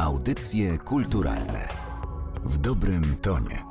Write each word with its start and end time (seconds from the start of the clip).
Audycje 0.00 0.78
kulturalne 0.78 1.68
w 2.44 2.58
dobrym 2.58 3.16
tonie. 3.16 3.64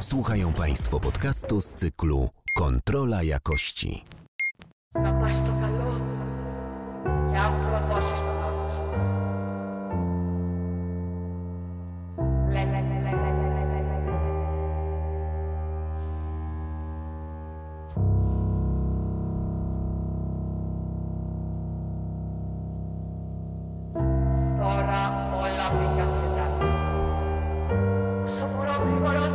Słuchają 0.00 0.52
Państwo 0.52 1.00
podcastu 1.00 1.60
z 1.60 1.72
cyklu 1.72 2.30
Kontrola 2.54 3.22
jakości. 3.22 4.04
por 28.84 29.33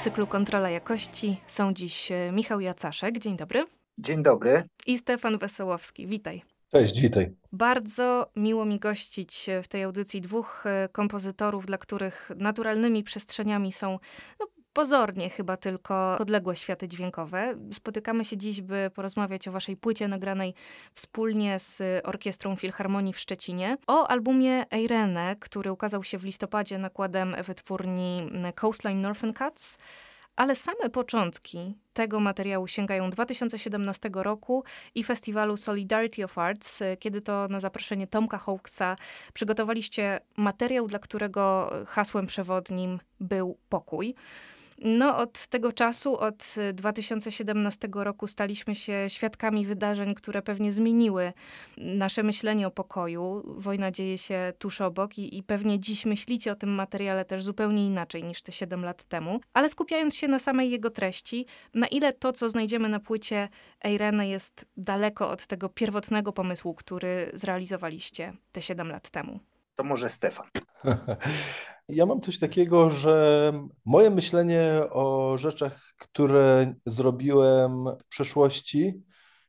cyklu 0.00 0.26
Kontrola 0.26 0.70
Jakości 0.70 1.40
są 1.46 1.74
dziś 1.74 2.12
e, 2.12 2.32
Michał 2.32 2.60
Jacaszek, 2.60 3.18
dzień 3.18 3.36
dobry, 3.36 3.64
Dzień 3.98 4.22
dobry. 4.22 4.62
i 4.86 4.98
Stefan 4.98 5.38
Wesołowski, 5.38 6.06
witaj. 6.06 6.42
Cześć, 6.72 7.00
witaj. 7.00 7.34
Bardzo 7.52 8.30
miło 8.36 8.64
mi 8.64 8.78
gościć 8.78 9.46
w 9.62 9.68
tej 9.68 9.82
audycji 9.82 10.20
dwóch 10.20 10.64
e, 10.66 10.88
kompozytorów, 10.92 11.66
dla 11.66 11.78
których 11.78 12.30
naturalnymi 12.36 13.02
przestrzeniami 13.02 13.72
są 13.72 13.98
no, 14.40 14.46
pozornie 14.76 15.30
chyba 15.30 15.56
tylko 15.56 16.18
odległe 16.18 16.56
światy 16.56 16.88
dźwiękowe. 16.88 17.54
Spotykamy 17.72 18.24
się 18.24 18.36
dziś, 18.36 18.62
by 18.62 18.90
porozmawiać 18.94 19.48
o 19.48 19.52
waszej 19.52 19.76
płycie 19.76 20.08
nagranej 20.08 20.54
wspólnie 20.94 21.58
z 21.58 21.82
Orkiestrą 22.06 22.56
Filharmonii 22.56 23.12
w 23.12 23.18
Szczecinie, 23.18 23.76
o 23.86 24.08
albumie 24.08 24.64
Eirene, 24.70 25.36
który 25.40 25.72
ukazał 25.72 26.04
się 26.04 26.18
w 26.18 26.24
listopadzie 26.24 26.78
nakładem 26.78 27.36
wytwórni 27.46 28.30
Coastline 28.54 29.02
Northern 29.02 29.32
Cuts. 29.34 29.78
Ale 30.36 30.54
same 30.54 30.90
początki 30.90 31.74
tego 31.92 32.20
materiału 32.20 32.68
sięgają 32.68 33.10
2017 33.10 34.10
roku 34.12 34.64
i 34.94 35.04
festiwalu 35.04 35.56
Solidarity 35.56 36.24
of 36.24 36.38
Arts, 36.38 36.82
kiedy 36.98 37.20
to 37.20 37.48
na 37.48 37.60
zaproszenie 37.60 38.06
Tomka 38.06 38.38
Hawksa 38.38 38.96
przygotowaliście 39.32 40.20
materiał, 40.36 40.86
dla 40.86 40.98
którego 40.98 41.72
hasłem 41.86 42.26
przewodnim 42.26 42.98
był 43.20 43.58
pokój. 43.68 44.14
No, 44.78 45.18
od 45.18 45.46
tego 45.46 45.72
czasu, 45.72 46.18
od 46.18 46.54
y, 46.58 46.72
2017 46.72 47.88
roku, 47.92 48.26
staliśmy 48.26 48.74
się 48.74 49.04
świadkami 49.08 49.66
wydarzeń, 49.66 50.14
które 50.14 50.42
pewnie 50.42 50.72
zmieniły 50.72 51.32
nasze 51.76 52.22
myślenie 52.22 52.66
o 52.66 52.70
pokoju. 52.70 53.42
Wojna 53.44 53.90
dzieje 53.90 54.18
się 54.18 54.52
tuż 54.58 54.80
obok 54.80 55.18
i, 55.18 55.38
i 55.38 55.42
pewnie 55.42 55.78
dziś 55.80 56.06
myślicie 56.06 56.52
o 56.52 56.56
tym 56.56 56.70
materiale 56.70 57.24
też 57.24 57.44
zupełnie 57.44 57.86
inaczej 57.86 58.24
niż 58.24 58.42
te 58.42 58.52
7 58.52 58.84
lat 58.84 59.04
temu. 59.04 59.40
Ale 59.54 59.68
skupiając 59.68 60.14
się 60.14 60.28
na 60.28 60.38
samej 60.38 60.70
jego 60.70 60.90
treści, 60.90 61.46
na 61.74 61.86
ile 61.86 62.12
to, 62.12 62.32
co 62.32 62.50
znajdziemy 62.50 62.88
na 62.88 63.00
płycie 63.00 63.48
Eirene, 63.84 64.28
jest 64.28 64.66
daleko 64.76 65.30
od 65.30 65.46
tego 65.46 65.68
pierwotnego 65.68 66.32
pomysłu, 66.32 66.74
który 66.74 67.30
zrealizowaliście 67.34 68.32
te 68.52 68.62
7 68.62 68.88
lat 68.88 69.10
temu. 69.10 69.40
To 69.76 69.84
może 69.84 70.10
Stefan. 70.10 70.46
Ja 71.88 72.06
mam 72.06 72.20
coś 72.20 72.38
takiego, 72.38 72.90
że 72.90 73.52
moje 73.84 74.10
myślenie 74.10 74.62
o 74.90 75.38
rzeczach, 75.38 75.94
które 75.98 76.74
zrobiłem 76.86 77.84
w 77.84 78.04
przeszłości, 78.08 79.02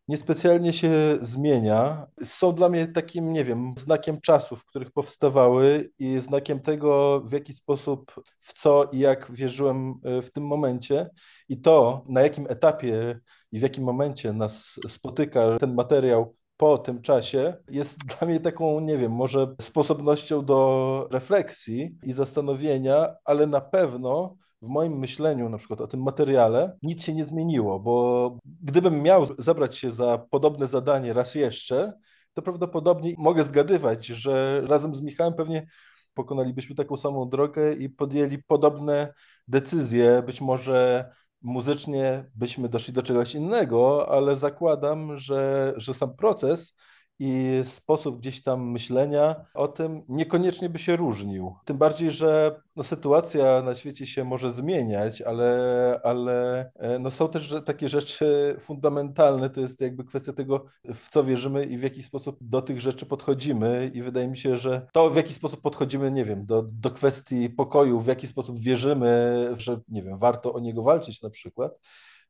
niespecjalnie 0.07 0.73
się 0.73 0.89
zmienia. 1.21 2.07
Są 2.23 2.55
dla 2.55 2.69
mnie 2.69 2.87
takim, 2.87 3.33
nie 3.33 3.43
wiem, 3.43 3.73
znakiem 3.77 4.21
czasów, 4.21 4.61
w 4.61 4.65
których 4.65 4.91
powstawały 4.91 5.91
i 5.99 6.21
znakiem 6.21 6.59
tego, 6.59 7.21
w 7.25 7.31
jaki 7.31 7.53
sposób, 7.53 8.13
w 8.39 8.53
co 8.53 8.89
i 8.91 8.99
jak 8.99 9.31
wierzyłem 9.31 9.93
e, 10.03 10.21
w 10.21 10.31
tym 10.31 10.45
momencie. 10.45 11.09
I 11.49 11.61
to, 11.61 12.05
na 12.09 12.21
jakim 12.21 12.47
etapie 12.49 13.19
i 13.51 13.59
w 13.59 13.61
jakim 13.61 13.83
momencie 13.83 14.33
nas 14.33 14.79
spotyka 14.87 15.57
ten 15.59 15.73
materiał 15.75 16.33
po 16.57 16.77
tym 16.77 17.01
czasie 17.01 17.53
jest 17.69 17.97
dla 18.19 18.27
mnie 18.27 18.39
taką, 18.39 18.79
nie 18.79 18.97
wiem, 18.97 19.11
może 19.11 19.55
sposobnością 19.61 20.45
do 20.45 21.07
refleksji 21.11 21.97
i 22.03 22.13
zastanowienia, 22.13 23.15
ale 23.25 23.47
na 23.47 23.61
pewno 23.61 24.35
w 24.61 24.67
moim 24.67 24.99
myśleniu 24.99 25.49
na 25.49 25.57
przykład 25.57 25.81
o 25.81 25.87
tym 25.87 26.03
materiale 26.03 26.77
nic 26.83 27.03
się 27.03 27.13
nie 27.13 27.25
zmieniło, 27.25 27.79
bo 27.79 28.37
gdybym 28.61 29.01
miał 29.01 29.27
zabrać 29.37 29.77
się 29.77 29.91
za 29.91 30.17
podobne 30.17 30.67
zadanie 30.67 31.13
raz 31.13 31.35
jeszcze, 31.35 31.93
to 32.33 32.41
prawdopodobnie 32.41 33.13
mogę 33.17 33.43
zgadywać, 33.43 34.05
że 34.05 34.61
razem 34.61 34.95
z 34.95 35.01
Michałem 35.01 35.33
pewnie 35.33 35.65
pokonalibyśmy 36.13 36.75
taką 36.75 36.97
samą 36.97 37.29
drogę 37.29 37.73
i 37.73 37.89
podjęli 37.89 38.43
podobne 38.43 39.13
decyzje, 39.47 40.23
być 40.25 40.41
może 40.41 41.09
muzycznie 41.41 42.31
byśmy 42.35 42.69
doszli 42.69 42.93
do 42.93 43.03
czegoś 43.03 43.35
innego, 43.35 44.09
ale 44.09 44.35
zakładam, 44.35 45.17
że, 45.17 45.73
że 45.77 45.93
sam 45.93 46.15
proces 46.15 46.73
i 47.19 47.61
sposób 47.63 48.19
gdzieś 48.19 48.41
tam 48.41 48.71
myślenia 48.71 49.35
o 49.53 49.67
tym 49.67 50.03
niekoniecznie 50.09 50.69
by 50.69 50.79
się 50.79 50.95
różnił. 50.95 51.55
Tym 51.65 51.77
bardziej, 51.77 52.11
że 52.11 52.61
no, 52.75 52.83
sytuacja 52.83 53.61
na 53.61 53.75
świecie 53.75 54.07
się 54.07 54.23
może 54.23 54.49
zmieniać, 54.49 55.21
ale, 55.21 55.99
ale 56.03 56.59
e, 56.75 56.99
no, 56.99 57.11
są 57.11 57.29
też 57.29 57.55
takie 57.65 57.89
rzeczy 57.89 58.55
fundamentalne. 58.59 59.49
To 59.49 59.61
jest 59.61 59.81
jakby 59.81 60.03
kwestia 60.03 60.33
tego, 60.33 60.65
w 60.95 61.09
co 61.09 61.23
wierzymy 61.23 61.65
i 61.65 61.77
w 61.77 61.83
jaki 61.83 62.03
sposób 62.03 62.37
do 62.41 62.61
tych 62.61 62.81
rzeczy 62.81 63.05
podchodzimy. 63.05 63.91
I 63.93 64.01
wydaje 64.01 64.27
mi 64.27 64.37
się, 64.37 64.57
że 64.57 64.87
to, 64.93 65.09
w 65.09 65.15
jaki 65.15 65.33
sposób 65.33 65.61
podchodzimy, 65.61 66.11
nie 66.11 66.25
wiem, 66.25 66.45
do, 66.45 66.63
do 66.71 66.91
kwestii 66.91 67.49
pokoju, 67.49 67.99
w 67.99 68.07
jaki 68.07 68.27
sposób 68.27 68.59
wierzymy, 68.59 69.47
że 69.57 69.79
nie 69.87 70.03
wiem, 70.03 70.17
warto 70.17 70.53
o 70.53 70.59
niego 70.59 70.83
walczyć 70.83 71.21
na 71.21 71.29
przykład. 71.29 71.71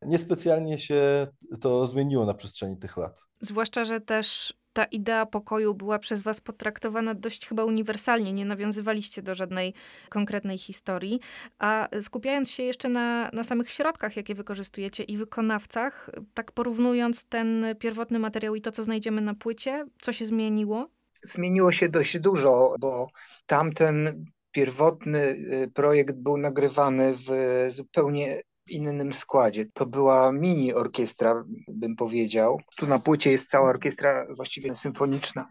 Niespecjalnie 0.01 0.77
się 0.77 1.27
to 1.61 1.87
zmieniło 1.87 2.25
na 2.25 2.33
przestrzeni 2.33 2.77
tych 2.77 2.97
lat. 2.97 3.27
Zwłaszcza, 3.41 3.85
że 3.85 4.01
też 4.01 4.53
ta 4.77 4.85
idea 4.85 5.25
pokoju 5.25 5.73
była 5.73 5.99
przez 5.99 6.21
was 6.21 6.41
potraktowana 6.41 7.13
dość 7.13 7.47
chyba 7.47 7.65
uniwersalnie, 7.65 8.33
nie 8.33 8.45
nawiązywaliście 8.45 9.21
do 9.21 9.35
żadnej 9.35 9.73
konkretnej 10.09 10.57
historii, 10.57 11.19
a 11.59 11.87
skupiając 12.01 12.51
się 12.51 12.63
jeszcze 12.63 12.89
na, 12.89 13.29
na 13.33 13.43
samych 13.43 13.69
środkach, 13.69 14.17
jakie 14.17 14.35
wykorzystujecie 14.35 15.03
i 15.03 15.17
wykonawcach, 15.17 16.09
tak 16.33 16.51
porównując 16.51 17.25
ten 17.25 17.65
pierwotny 17.79 18.19
materiał 18.19 18.55
i 18.55 18.61
to, 18.61 18.71
co 18.71 18.83
znajdziemy 18.83 19.21
na 19.21 19.33
płycie, 19.33 19.85
co 20.01 20.13
się 20.13 20.25
zmieniło? 20.25 20.89
Zmieniło 21.23 21.71
się 21.71 21.89
dość 21.89 22.19
dużo, 22.19 22.75
bo 22.79 23.07
tamten 23.45 24.25
pierwotny 24.51 25.19
y, 25.19 25.71
projekt 25.73 26.15
był 26.15 26.37
nagrywany 26.37 27.15
w 27.17 27.29
zupełnie 27.69 28.41
innym 28.69 29.13
składzie. 29.13 29.65
To 29.73 29.85
była 29.85 30.31
mini 30.31 30.73
orkiestra, 30.73 31.43
bym 31.67 31.95
powiedział. 31.95 32.61
Tu 32.77 32.87
na 32.87 32.99
płycie 32.99 33.31
jest 33.31 33.49
cała 33.49 33.69
orkiestra 33.69 34.27
właściwie 34.35 34.75
symfoniczna, 34.75 35.47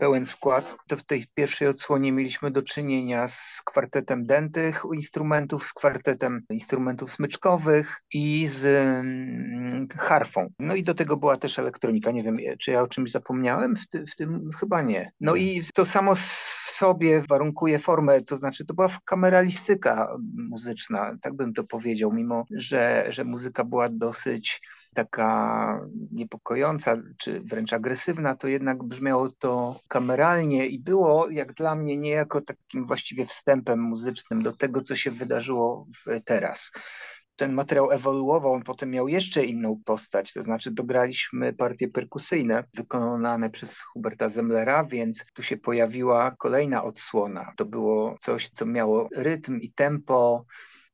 pełen 0.00 0.26
skład. 0.26 0.76
To 0.88 0.96
w 0.96 1.04
tej 1.04 1.24
pierwszej 1.34 1.68
odsłonie 1.68 2.12
mieliśmy 2.12 2.50
do 2.50 2.62
czynienia 2.62 3.28
z 3.28 3.62
kwartetem 3.64 4.26
dętych 4.26 4.82
instrumentów, 4.94 5.66
z 5.66 5.72
kwartetem 5.72 6.42
instrumentów 6.50 7.12
smyczkowych 7.12 8.00
i 8.14 8.46
z 8.46 8.64
mm, 8.64 9.88
harfą. 9.88 10.48
No 10.58 10.74
i 10.74 10.84
do 10.84 10.94
tego 10.94 11.16
była 11.16 11.36
też 11.36 11.58
elektronika. 11.58 12.10
Nie 12.10 12.22
wiem, 12.22 12.38
czy 12.58 12.70
ja 12.70 12.82
o 12.82 12.88
czymś 12.88 13.10
zapomniałem? 13.10 13.76
W, 13.76 13.88
ty, 13.88 14.04
w 14.06 14.14
tym 14.14 14.50
chyba 14.60 14.82
nie. 14.82 15.10
No 15.20 15.36
i 15.36 15.62
to 15.74 15.84
samo 15.84 16.14
w 16.14 16.68
sobie 16.78 17.22
warunkuje 17.28 17.78
formę, 17.78 18.20
to 18.20 18.36
znaczy 18.36 18.64
to 18.64 18.74
była 18.74 18.88
kameralistyka 19.04 20.16
muzyczna, 20.34 21.16
tak 21.22 21.34
bym 21.34 21.52
to 21.52 21.64
powiedział, 21.64 22.12
mimo 22.12 22.44
że, 22.50 23.06
że 23.08 23.24
muzyka 23.24 23.64
była 23.64 23.88
dosyć 23.88 24.60
taka 24.98 25.80
niepokojąca, 26.12 26.96
czy 27.20 27.40
wręcz 27.40 27.72
agresywna, 27.72 28.34
to 28.36 28.48
jednak 28.48 28.84
brzmiało 28.84 29.30
to 29.30 29.80
kameralnie 29.88 30.66
i 30.66 30.78
było 30.78 31.30
jak 31.30 31.52
dla 31.52 31.74
mnie 31.74 31.96
niejako 31.96 32.40
takim 32.40 32.84
właściwie 32.84 33.26
wstępem 33.26 33.80
muzycznym 33.80 34.42
do 34.42 34.52
tego, 34.52 34.80
co 34.82 34.96
się 34.96 35.10
wydarzyło 35.10 35.86
teraz. 36.24 36.72
ten 37.36 37.52
materiał 37.52 37.90
ewoluował, 37.90 38.52
on 38.52 38.62
potem 38.62 38.90
miał 38.90 39.08
jeszcze 39.08 39.44
inną 39.44 39.80
postać, 39.84 40.32
to 40.32 40.42
znaczy 40.42 40.70
dograliśmy 40.70 41.52
partie 41.52 41.88
perkusyjne 41.88 42.64
wykonane 42.76 43.50
przez 43.50 43.80
Huberta 43.80 44.28
Zemlera, 44.28 44.84
więc 44.84 45.24
tu 45.34 45.42
się 45.42 45.56
pojawiła 45.56 46.36
kolejna 46.38 46.84
odsłona. 46.84 47.52
To 47.56 47.64
było 47.64 48.16
coś, 48.20 48.50
co 48.50 48.66
miało 48.66 49.08
rytm 49.16 49.58
i 49.60 49.72
tempo, 49.72 50.44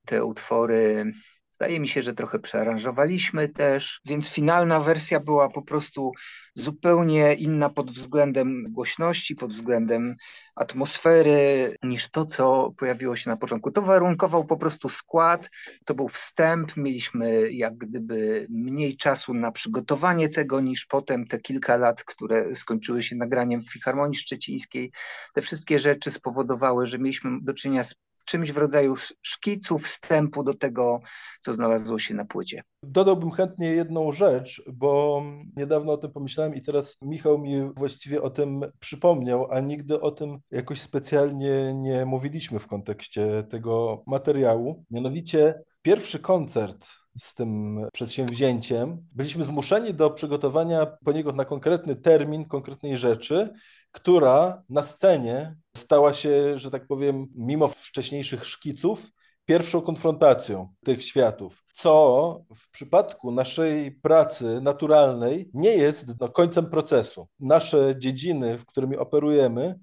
te 0.04 0.24
utwory 0.24 1.12
Zdaje 1.54 1.80
mi 1.80 1.88
się, 1.88 2.02
że 2.02 2.14
trochę 2.14 2.38
przearanżowaliśmy 2.38 3.48
też, 3.48 4.00
więc 4.04 4.28
finalna 4.28 4.80
wersja 4.80 5.20
była 5.20 5.48
po 5.48 5.62
prostu 5.62 6.12
zupełnie 6.54 7.34
inna 7.34 7.70
pod 7.70 7.90
względem 7.90 8.64
głośności, 8.70 9.36
pod 9.36 9.52
względem 9.52 10.14
atmosfery 10.56 11.76
niż 11.82 12.10
to, 12.10 12.24
co 12.24 12.72
pojawiło 12.76 13.16
się 13.16 13.30
na 13.30 13.36
początku. 13.36 13.70
To 13.70 13.82
warunkował 13.82 14.44
po 14.44 14.56
prostu 14.56 14.88
skład, 14.88 15.50
to 15.84 15.94
był 15.94 16.08
wstęp, 16.08 16.76
mieliśmy 16.76 17.52
jak 17.52 17.76
gdyby 17.76 18.46
mniej 18.50 18.96
czasu 18.96 19.34
na 19.34 19.52
przygotowanie 19.52 20.28
tego 20.28 20.60
niż 20.60 20.86
potem 20.86 21.26
te 21.26 21.38
kilka 21.38 21.76
lat, 21.76 22.04
które 22.04 22.54
skończyły 22.56 23.02
się 23.02 23.16
nagraniem 23.16 23.60
w 23.60 23.72
Filharmonii 23.72 24.18
Szczecińskiej. 24.18 24.92
Te 25.34 25.42
wszystkie 25.42 25.78
rzeczy 25.78 26.10
spowodowały, 26.10 26.86
że 26.86 26.98
mieliśmy 26.98 27.30
do 27.42 27.54
czynienia 27.54 27.84
z 27.84 27.94
czymś 28.24 28.52
w 28.52 28.58
rodzaju 28.58 28.94
szkicu, 29.22 29.78
wstępu 29.78 30.42
do 30.42 30.54
tego, 30.54 31.00
co 31.40 31.52
znalazło 31.52 31.98
się 31.98 32.14
na 32.14 32.24
płycie. 32.24 32.62
Dodałbym 32.82 33.30
chętnie 33.30 33.68
jedną 33.68 34.12
rzecz, 34.12 34.62
bo 34.72 35.22
niedawno 35.56 35.92
o 35.92 35.96
tym 35.96 36.12
pomyślałem 36.12 36.54
i 36.54 36.62
teraz 36.62 36.96
Michał 37.02 37.38
mi 37.38 37.72
właściwie 37.76 38.22
o 38.22 38.30
tym 38.30 38.60
przypomniał, 38.80 39.46
a 39.50 39.60
nigdy 39.60 40.00
o 40.00 40.10
tym 40.10 40.38
jakoś 40.50 40.80
specjalnie 40.80 41.74
nie 41.74 42.04
mówiliśmy 42.04 42.58
w 42.58 42.66
kontekście 42.66 43.42
tego 43.42 44.02
materiału. 44.06 44.84
Mianowicie 44.90 45.62
pierwszy 45.82 46.18
koncert 46.18 47.03
z 47.20 47.34
tym 47.34 47.78
przedsięwzięciem, 47.92 49.06
byliśmy 49.12 49.44
zmuszeni 49.44 49.94
do 49.94 50.10
przygotowania 50.10 50.86
poniekąd 51.04 51.36
na 51.36 51.44
konkretny 51.44 51.96
termin, 51.96 52.44
konkretnej 52.44 52.96
rzeczy, 52.96 53.50
która 53.92 54.62
na 54.68 54.82
scenie 54.82 55.56
stała 55.76 56.12
się, 56.12 56.58
że 56.58 56.70
tak 56.70 56.86
powiem, 56.86 57.26
mimo 57.34 57.68
wcześniejszych 57.68 58.46
szkiców, 58.46 59.10
pierwszą 59.44 59.82
konfrontacją 59.82 60.74
tych 60.84 61.04
światów, 61.04 61.64
co 61.72 62.44
w 62.54 62.70
przypadku 62.70 63.30
naszej 63.30 63.92
pracy 63.92 64.60
naturalnej 64.60 65.50
nie 65.54 65.70
jest 65.70 66.20
no, 66.20 66.28
końcem 66.28 66.66
procesu. 66.66 67.28
Nasze 67.40 67.94
dziedziny, 67.98 68.58
w 68.58 68.66
którymi 68.66 68.96
operujemy, 68.96 69.78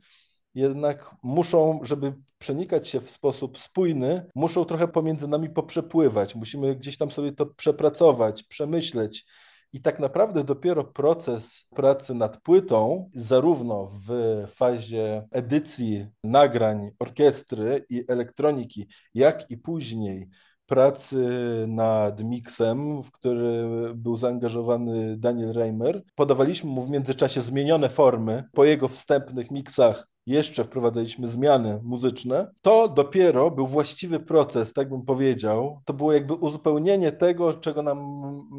jednak 0.56 1.16
muszą, 1.24 1.80
żeby 1.84 2.14
przenikać 2.38 2.88
się 2.88 3.00
w 3.00 3.10
sposób 3.10 3.60
spójny, 3.60 4.26
muszą 4.36 4.66
trochę 4.66 4.88
pomiędzy 4.88 5.28
nami 5.28 5.50
poprzepływać. 5.50 6.36
Musimy 6.36 6.76
gdzieś 6.76 6.98
tam 6.98 7.12
sobie 7.12 7.32
to 7.32 7.46
przepracować, 7.46 8.44
przemyśleć. 8.44 9.26
I 9.74 9.82
tak 9.82 10.00
naprawdę 10.00 10.44
dopiero 10.44 10.84
proces 10.84 11.66
pracy 11.70 12.14
nad 12.14 12.42
płytą, 12.42 13.10
zarówno 13.14 13.90
w 14.08 14.12
fazie 14.48 15.28
edycji 15.32 16.08
nagrań 16.24 16.92
orkiestry 17.00 17.86
i 17.90 18.04
elektroniki, 18.08 18.88
jak 19.14 19.52
i 19.52 19.58
później 19.58 20.30
pracy 20.66 21.28
nad 21.68 22.24
miksem, 22.24 23.04
w 23.04 23.12
który 23.12 23.68
był 23.96 24.18
zaangażowany 24.18 25.18
Daniel 25.18 25.54
Reimer. 25.54 26.04
Podawaliśmy 26.16 26.70
mu 26.70 26.82
w 26.82 26.90
międzyczasie 26.90 27.42
zmienione 27.42 27.90
formy 27.90 28.44
po 28.54 28.66
jego 28.66 28.88
wstępnych 28.88 29.52
miksach 29.52 30.08
jeszcze 30.26 30.64
wprowadzaliśmy 30.64 31.28
zmiany 31.28 31.80
muzyczne, 31.84 32.52
to 32.62 32.88
dopiero 32.88 33.52
był 33.52 33.68
właściwy 33.68 34.20
proces, 34.20 34.74
tak 34.74 34.90
bym 34.90 35.02
powiedział. 35.02 35.82
To 35.86 35.94
było 35.94 36.14
jakby 36.14 36.34
uzupełnienie 36.34 37.12
tego, 37.12 37.54
czego 37.54 37.84
nam 37.84 38.00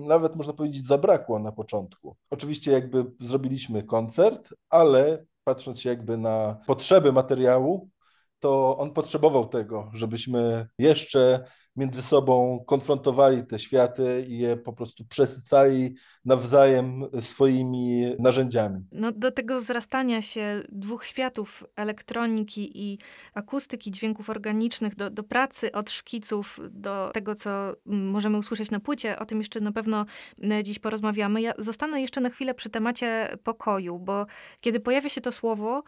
nawet 0.06 0.37
można 0.37 0.53
powiedzieć 0.53 0.87
zabrakło 0.87 1.38
na 1.38 1.53
początku. 1.53 2.17
Oczywiście 2.31 2.73
jakby 2.73 3.05
zrobiliśmy 3.20 3.82
koncert, 3.82 4.55
ale 4.70 5.25
patrząc 5.44 5.85
jakby 5.85 6.19
na 6.19 6.59
potrzeby 6.67 7.12
materiału, 7.12 7.88
to 8.41 8.79
on 8.79 8.93
potrzebował 8.93 9.49
tego, 9.49 9.91
żebyśmy 9.93 10.67
jeszcze 10.79 11.44
między 11.76 12.02
sobą 12.02 12.64
konfrontowali 12.66 13.46
te 13.46 13.58
światy 13.58 14.24
i 14.28 14.38
je 14.38 14.56
po 14.56 14.72
prostu 14.72 15.04
przesycali 15.04 15.94
nawzajem 16.24 17.04
swoimi 17.20 18.14
narzędziami. 18.19 18.80
No, 18.92 19.12
do 19.12 19.30
tego 19.30 19.60
zrastania 19.60 20.22
się 20.22 20.62
dwóch 20.69 21.06
światów, 21.06 21.64
elektroniki 21.76 22.70
i 22.74 22.98
akustyki, 23.34 23.90
dźwięków 23.90 24.30
organicznych, 24.30 24.94
do, 24.94 25.10
do 25.10 25.22
pracy 25.22 25.72
od 25.72 25.90
szkiców 25.90 26.60
do 26.70 27.10
tego, 27.14 27.34
co 27.34 27.76
możemy 27.86 28.38
usłyszeć 28.38 28.70
na 28.70 28.80
płycie, 28.80 29.18
o 29.18 29.25
tym 29.25 29.38
jeszcze 29.38 29.60
na 29.60 29.72
pewno 29.72 30.06
e, 30.50 30.62
dziś 30.62 30.78
porozmawiamy. 30.78 31.42
Ja 31.42 31.52
zostanę 31.58 32.00
jeszcze 32.00 32.20
na 32.20 32.30
chwilę 32.30 32.54
przy 32.54 32.70
temacie 32.70 33.36
pokoju, 33.42 33.98
bo 33.98 34.26
kiedy 34.60 34.80
pojawia 34.80 35.08
się 35.08 35.20
to 35.20 35.32
słowo, 35.32 35.82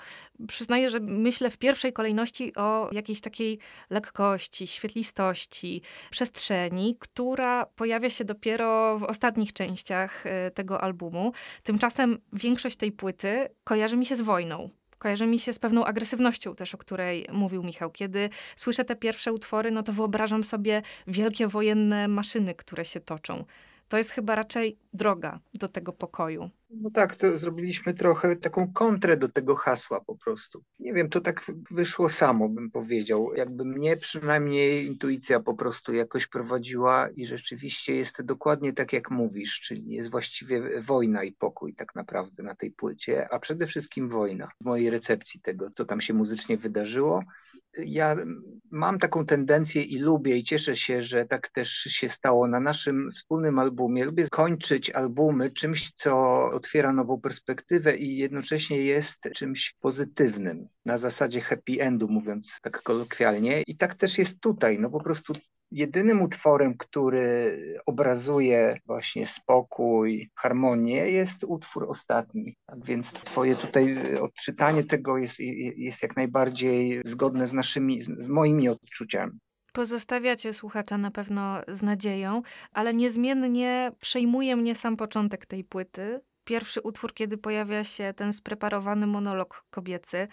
przyznaję, 0.48 0.90
że 0.90 1.00
myślę 1.00 1.50
w 1.50 1.58
pierwszej 1.58 1.92
kolejności 1.92 2.54
o 2.54 2.88
jakiejś 2.92 3.20
takiej 3.20 3.58
lekkości, 3.90 4.66
świetlistości, 4.66 5.73
przestrzeni, 6.10 6.96
która 6.98 7.66
pojawia 7.66 8.10
się 8.10 8.24
dopiero 8.24 8.98
w 8.98 9.02
ostatnich 9.02 9.52
częściach 9.52 10.26
e, 10.26 10.50
tego 10.50 10.80
albumu. 10.80 11.32
Tymczasem 11.62 12.18
większość 12.32 12.76
tej 12.76 12.92
płyty 12.92 13.48
kojarzy 13.64 13.96
mi 13.96 14.06
się 14.06 14.16
z 14.16 14.20
wojną 14.20 14.70
kojarzy 14.98 15.26
mi 15.26 15.38
się 15.38 15.52
z 15.52 15.58
pewną 15.58 15.84
agresywnością 15.84 16.54
też, 16.54 16.74
o 16.74 16.78
której 16.78 17.26
mówił 17.32 17.62
Michał. 17.62 17.90
Kiedy 17.90 18.30
słyszę 18.56 18.84
te 18.84 18.96
pierwsze 18.96 19.32
utwory, 19.32 19.70
no 19.70 19.82
to 19.82 19.92
wyobrażam 19.92 20.44
sobie 20.44 20.82
wielkie 21.06 21.46
wojenne 21.46 22.08
maszyny, 22.08 22.54
które 22.54 22.84
się 22.84 23.00
toczą. 23.00 23.44
To 23.88 23.96
jest 23.96 24.10
chyba 24.10 24.34
raczej 24.34 24.76
droga 24.92 25.40
do 25.54 25.68
tego 25.68 25.92
pokoju. 25.92 26.50
No 26.80 26.90
tak, 26.90 27.16
to 27.16 27.38
zrobiliśmy 27.38 27.94
trochę 27.94 28.36
taką 28.36 28.72
kontrę 28.72 29.16
do 29.16 29.28
tego 29.28 29.54
hasła 29.54 30.00
po 30.00 30.16
prostu. 30.16 30.62
Nie 30.78 30.94
wiem, 30.94 31.08
to 31.08 31.20
tak 31.20 31.44
wyszło 31.70 32.08
samo, 32.08 32.48
bym 32.48 32.70
powiedział. 32.70 33.34
Jakby 33.34 33.64
mnie 33.64 33.96
przynajmniej 33.96 34.86
intuicja 34.86 35.40
po 35.40 35.54
prostu 35.54 35.94
jakoś 35.94 36.26
prowadziła 36.26 37.08
i 37.16 37.26
rzeczywiście 37.26 37.96
jest 37.96 38.22
dokładnie 38.22 38.72
tak, 38.72 38.92
jak 38.92 39.10
mówisz, 39.10 39.60
czyli 39.60 39.90
jest 39.90 40.10
właściwie 40.10 40.80
wojna 40.80 41.24
i 41.24 41.32
pokój 41.32 41.74
tak 41.74 41.94
naprawdę 41.94 42.42
na 42.42 42.54
tej 42.54 42.70
płycie, 42.70 43.28
a 43.32 43.38
przede 43.38 43.66
wszystkim 43.66 44.08
wojna 44.08 44.48
w 44.62 44.64
mojej 44.64 44.90
recepcji 44.90 45.40
tego, 45.40 45.70
co 45.70 45.84
tam 45.84 46.00
się 46.00 46.14
muzycznie 46.14 46.56
wydarzyło. 46.56 47.22
Ja 47.78 48.16
mam 48.70 48.98
taką 48.98 49.26
tendencję 49.26 49.82
i 49.82 49.98
lubię 49.98 50.36
i 50.36 50.44
cieszę 50.44 50.76
się, 50.76 51.02
że 51.02 51.24
tak 51.24 51.48
też 51.48 51.70
się 51.70 52.08
stało 52.08 52.48
na 52.48 52.60
naszym 52.60 53.10
wspólnym 53.10 53.58
albumie. 53.58 54.04
Lubię 54.04 54.28
kończyć 54.30 54.90
albumy 54.90 55.50
czymś, 55.50 55.92
co 55.92 56.50
otwiera 56.64 56.92
nową 56.92 57.20
perspektywę 57.20 57.96
i 57.96 58.16
jednocześnie 58.16 58.76
jest 58.76 59.28
czymś 59.34 59.74
pozytywnym, 59.80 60.68
na 60.86 60.98
zasadzie 60.98 61.40
happy 61.40 61.80
endu, 61.80 62.08
mówiąc 62.08 62.58
tak 62.62 62.82
kolokwialnie. 62.82 63.62
I 63.66 63.76
tak 63.76 63.94
też 63.94 64.18
jest 64.18 64.40
tutaj, 64.40 64.78
no 64.78 64.90
po 64.90 65.00
prostu 65.00 65.32
jedynym 65.70 66.22
utworem, 66.22 66.76
który 66.76 67.58
obrazuje 67.86 68.76
właśnie 68.86 69.26
spokój, 69.26 70.30
harmonię, 70.34 71.10
jest 71.10 71.44
utwór 71.44 71.84
ostatni. 71.88 72.56
Tak 72.66 72.86
więc 72.86 73.12
twoje 73.12 73.54
tutaj 73.54 74.16
odczytanie 74.16 74.84
tego 74.84 75.18
jest, 75.18 75.40
jest 75.76 76.02
jak 76.02 76.16
najbardziej 76.16 77.02
zgodne 77.04 77.46
z 77.46 77.52
naszymi, 77.52 78.00
z 78.00 78.28
moimi 78.28 78.68
odczuciami. 78.68 79.38
Pozostawiacie 79.72 80.52
słuchacza 80.52 80.98
na 80.98 81.10
pewno 81.10 81.60
z 81.68 81.82
nadzieją, 81.82 82.42
ale 82.72 82.94
niezmiennie 82.94 83.92
przejmuje 84.00 84.56
mnie 84.56 84.74
sam 84.74 84.96
początek 84.96 85.46
tej 85.46 85.64
płyty, 85.64 86.20
pierwszy 86.44 86.80
utwór, 86.80 87.14
kiedy 87.14 87.38
pojawia 87.38 87.84
się 87.84 88.14
ten 88.16 88.32
spreparowany 88.32 89.06
monolog 89.06 89.64
kobiecy. 89.70 90.28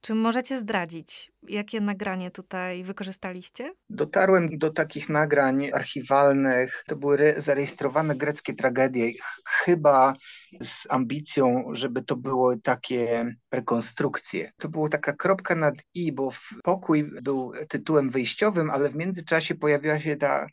Czy 0.00 0.14
możecie 0.14 0.58
zdradzić, 0.58 1.32
jakie 1.48 1.80
nagranie 1.80 2.30
tutaj 2.30 2.84
wykorzystaliście? 2.84 3.72
Dotarłem 3.90 4.58
do 4.58 4.70
takich 4.70 5.08
nagrań 5.08 5.70
archiwalnych. 5.72 6.84
To 6.86 6.96
były 6.96 7.34
zarejestrowane 7.36 8.16
greckie 8.16 8.54
tragedie, 8.54 9.12
chyba 9.46 10.14
z 10.60 10.86
ambicją, 10.90 11.64
żeby 11.72 12.02
to 12.02 12.16
były 12.16 12.60
takie 12.60 13.34
rekonstrukcje. 13.52 14.52
To 14.56 14.68
była 14.68 14.88
taka 14.88 15.12
kropka 15.12 15.54
nad 15.54 15.74
i, 15.94 16.12
bo 16.12 16.30
pokój 16.62 17.04
był 17.22 17.52
tytułem 17.68 18.10
wyjściowym, 18.10 18.70
ale 18.70 18.88
w 18.88 18.96
międzyczasie 18.96 19.54
pojawiła 19.54 19.98
się 19.98 20.16
ta 20.16 20.46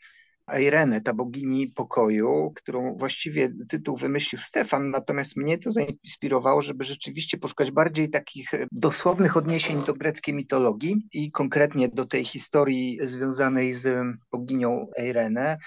Irene, 0.60 1.02
ta 1.02 1.14
bogini 1.14 1.68
pokoju, 1.68 2.52
którą 2.56 2.96
właściwie 2.98 3.54
tytuł 3.70 3.98
wymyślił 3.98 4.42
Stefan, 4.42 4.90
natomiast 4.92 5.38
mnie 5.38 5.58
to 5.58 5.72
zainspirowało, 5.72 6.62
żeby 6.62 6.84
rzeczywiście 6.84 7.38
poszukać 7.38 7.72
bardziej 7.72 8.10
takich 8.10 8.52
dosłownych 8.72 9.38
odniesień 9.38 9.84
do 9.86 9.94
greckiej 9.94 10.36
mitologii 10.36 11.08
i 11.14 11.32
konkretnie 11.32 11.90
do 11.90 12.06
tej 12.06 12.24
historii 12.24 13.00
związanej 13.04 13.74
z 13.74 14.18
boginią 14.32 14.88
Irene 15.10 15.58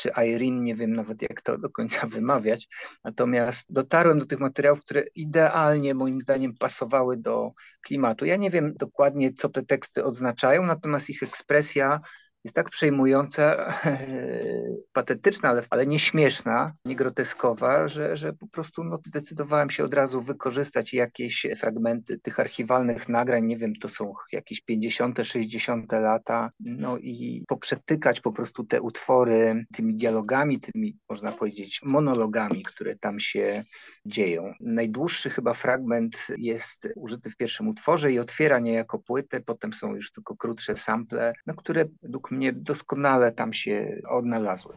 czy 0.00 0.10
Irene, 0.26 0.60
nie 0.60 0.74
wiem 0.74 0.92
nawet 0.92 1.22
jak 1.22 1.42
to 1.42 1.58
do 1.58 1.70
końca 1.70 2.06
wymawiać. 2.06 2.68
Natomiast 3.04 3.72
dotarłem 3.72 4.18
do 4.18 4.26
tych 4.26 4.40
materiałów, 4.40 4.80
które 4.80 5.04
idealnie 5.14 5.94
moim 5.94 6.20
zdaniem 6.20 6.54
pasowały 6.58 7.16
do 7.16 7.52
klimatu. 7.82 8.24
Ja 8.24 8.36
nie 8.36 8.50
wiem 8.50 8.74
dokładnie, 8.78 9.32
co 9.32 9.48
te 9.48 9.62
teksty 9.62 10.04
oznaczają, 10.04 10.66
natomiast 10.66 11.10
ich 11.10 11.22
ekspresja 11.22 12.00
jest 12.44 12.56
tak 12.56 12.70
przejmująca, 12.70 13.74
patetyczna, 14.92 15.48
ale, 15.48 15.62
ale 15.70 15.86
nie 15.86 15.98
śmieszna, 15.98 16.72
nie 16.84 16.96
groteskowa, 16.96 17.88
że, 17.88 18.16
że 18.16 18.32
po 18.32 18.46
prostu 18.46 18.84
no, 18.84 18.98
zdecydowałem 19.06 19.70
się 19.70 19.84
od 19.84 19.94
razu 19.94 20.20
wykorzystać 20.20 20.94
jakieś 20.94 21.46
fragmenty 21.56 22.18
tych 22.18 22.40
archiwalnych 22.40 23.08
nagrań, 23.08 23.46
nie 23.46 23.56
wiem, 23.56 23.74
to 23.74 23.88
są 23.88 24.14
jakieś 24.32 24.60
50., 24.60 25.18
60. 25.22 25.92
lata, 25.92 26.50
no 26.60 26.98
i 26.98 27.44
poprzetykać 27.48 28.20
po 28.20 28.32
prostu 28.32 28.64
te 28.64 28.80
utwory 28.80 29.64
tymi 29.74 29.94
dialogami, 29.94 30.60
tymi, 30.60 30.96
można 31.08 31.32
powiedzieć, 31.32 31.80
monologami, 31.84 32.62
które 32.62 32.98
tam 32.98 33.20
się 33.20 33.64
dzieją. 34.06 34.54
Najdłuższy 34.60 35.30
chyba 35.30 35.54
fragment 35.54 36.26
jest 36.38 36.88
użyty 36.96 37.30
w 37.30 37.36
pierwszym 37.36 37.68
utworze 37.68 38.12
i 38.12 38.18
otwiera 38.18 38.58
niejako 38.58 38.98
płytę, 38.98 39.40
potem 39.40 39.72
są 39.72 39.94
już 39.94 40.12
tylko 40.12 40.36
krótsze 40.36 40.74
sample, 40.74 41.32
no, 41.46 41.54
które 41.54 41.84
według 42.02 42.29
mnie 42.30 42.52
doskonale 42.52 43.32
tam 43.32 43.52
się 43.52 44.00
odnalazły. 44.08 44.74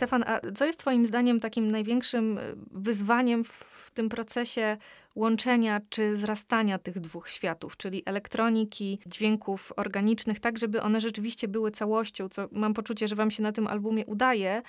Stefan, 0.00 0.24
a 0.26 0.40
co 0.54 0.64
jest 0.64 0.80
Twoim 0.80 1.06
zdaniem 1.06 1.40
takim 1.40 1.70
największym 1.70 2.38
e, 2.38 2.42
wyzwaniem 2.72 3.44
w 3.44 3.90
tym 3.94 4.08
procesie 4.08 4.76
łączenia 5.14 5.80
czy 5.88 6.16
zrastania 6.16 6.78
tych 6.78 7.00
dwóch 7.00 7.28
światów, 7.30 7.76
czyli 7.76 8.02
elektroniki, 8.06 8.98
dźwięków 9.06 9.72
organicznych, 9.76 10.40
tak 10.40 10.58
żeby 10.58 10.82
one 10.82 11.00
rzeczywiście 11.00 11.48
były 11.48 11.70
całością, 11.70 12.28
co 12.28 12.48
mam 12.52 12.74
poczucie, 12.74 13.08
że 13.08 13.14
Wam 13.14 13.30
się 13.30 13.42
na 13.42 13.52
tym 13.52 13.66
albumie 13.66 14.06
udaje, 14.06 14.62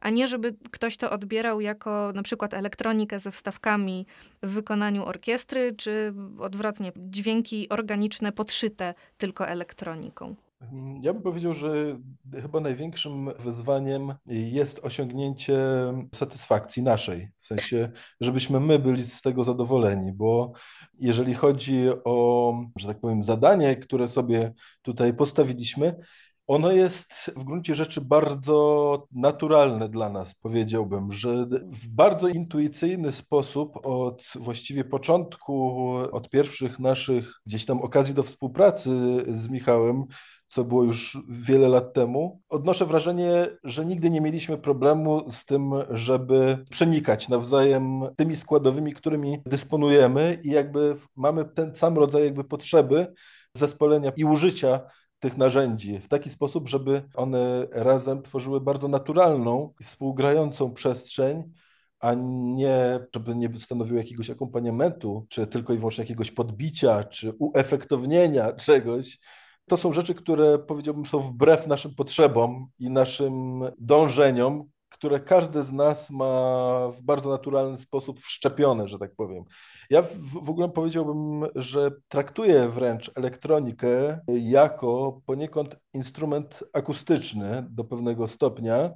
a 0.00 0.10
nie 0.10 0.28
żeby 0.28 0.54
ktoś 0.70 0.96
to 0.96 1.10
odbierał 1.10 1.60
jako 1.60 2.12
na 2.14 2.22
przykład 2.22 2.54
elektronikę 2.54 3.18
ze 3.18 3.30
wstawkami 3.30 4.06
w 4.42 4.50
wykonaniu 4.50 5.04
orkiestry, 5.04 5.74
czy 5.76 6.14
odwrotnie, 6.38 6.92
dźwięki 6.96 7.68
organiczne 7.68 8.32
podszyte 8.32 8.94
tylko 9.18 9.48
elektroniką. 9.48 10.36
Ja 11.02 11.12
bym 11.12 11.22
powiedział, 11.22 11.54
że 11.54 11.98
chyba 12.42 12.60
największym 12.60 13.30
wyzwaniem 13.38 14.14
jest 14.26 14.84
osiągnięcie 14.84 15.58
satysfakcji 16.14 16.82
naszej, 16.82 17.28
w 17.38 17.46
sensie, 17.46 17.90
żebyśmy 18.20 18.60
my 18.60 18.78
byli 18.78 19.04
z 19.04 19.22
tego 19.22 19.44
zadowoleni, 19.44 20.12
bo 20.12 20.52
jeżeli 20.98 21.34
chodzi 21.34 21.82
o, 22.04 22.54
że 22.78 22.88
tak 22.88 23.00
powiem, 23.00 23.24
zadanie, 23.24 23.76
które 23.76 24.08
sobie 24.08 24.52
tutaj 24.82 25.14
postawiliśmy, 25.14 25.96
ono 26.46 26.72
jest 26.72 27.32
w 27.36 27.44
gruncie 27.44 27.74
rzeczy 27.74 28.00
bardzo 28.00 29.06
naturalne 29.12 29.88
dla 29.88 30.08
nas, 30.08 30.34
powiedziałbym, 30.34 31.12
że 31.12 31.46
w 31.72 31.88
bardzo 31.88 32.28
intuicyjny 32.28 33.12
sposób 33.12 33.86
od 33.86 34.24
właściwie 34.34 34.84
początku, 34.84 35.84
od 36.12 36.30
pierwszych 36.30 36.78
naszych 36.78 37.40
gdzieś 37.46 37.64
tam 37.64 37.78
okazji 37.78 38.14
do 38.14 38.22
współpracy 38.22 38.90
z 39.28 39.48
Michałem, 39.48 40.04
co 40.46 40.64
było 40.64 40.84
już 40.84 41.18
wiele 41.28 41.68
lat 41.68 41.92
temu, 41.92 42.42
odnoszę 42.48 42.86
wrażenie, 42.86 43.46
że 43.64 43.84
nigdy 43.84 44.10
nie 44.10 44.20
mieliśmy 44.20 44.58
problemu 44.58 45.30
z 45.30 45.44
tym, 45.44 45.72
żeby 45.90 46.64
przenikać 46.70 47.28
nawzajem 47.28 48.02
tymi 48.16 48.36
składowymi, 48.36 48.92
którymi 48.92 49.38
dysponujemy 49.46 50.38
i 50.42 50.50
jakby 50.50 50.96
mamy 51.16 51.44
ten 51.44 51.76
sam 51.76 51.98
rodzaj 51.98 52.24
jakby 52.24 52.44
potrzeby 52.44 53.14
zespolenia 53.54 54.12
i 54.16 54.24
użycia 54.24 54.80
tych 55.18 55.36
narzędzi 55.36 55.98
w 55.98 56.08
taki 56.08 56.30
sposób, 56.30 56.68
żeby 56.68 57.02
one 57.14 57.66
razem 57.72 58.22
tworzyły 58.22 58.60
bardzo 58.60 58.88
naturalną 58.88 59.72
i 59.80 59.84
współgrającą 59.84 60.72
przestrzeń, 60.72 61.42
a 62.00 62.14
nie, 62.54 63.00
żeby 63.14 63.36
nie 63.36 63.60
stanowiły 63.60 63.98
jakiegoś 63.98 64.30
akompaniamentu, 64.30 65.26
czy 65.28 65.46
tylko 65.46 65.72
i 65.72 65.78
wyłącznie 65.78 66.02
jakiegoś 66.02 66.30
podbicia, 66.30 67.04
czy 67.04 67.32
uefektownienia 67.38 68.52
czegoś, 68.52 69.18
to 69.68 69.76
są 69.76 69.92
rzeczy, 69.92 70.14
które 70.14 70.58
powiedziałbym 70.58 71.06
są 71.06 71.20
wbrew 71.20 71.66
naszym 71.66 71.94
potrzebom 71.94 72.68
i 72.78 72.90
naszym 72.90 73.62
dążeniom, 73.78 74.68
które 74.88 75.20
każdy 75.20 75.62
z 75.62 75.72
nas 75.72 76.10
ma 76.10 76.88
w 76.88 77.02
bardzo 77.02 77.30
naturalny 77.30 77.76
sposób 77.76 78.20
wszczepione, 78.20 78.88
że 78.88 78.98
tak 78.98 79.14
powiem. 79.16 79.44
Ja 79.90 80.02
w, 80.02 80.16
w 80.44 80.50
ogóle 80.50 80.68
powiedziałbym, 80.68 81.50
że 81.54 81.90
traktuję 82.08 82.68
wręcz 82.68 83.10
elektronikę 83.14 84.20
jako 84.28 85.20
poniekąd 85.26 85.78
instrument 85.94 86.64
akustyczny 86.72 87.66
do 87.70 87.84
pewnego 87.84 88.28
stopnia 88.28 88.90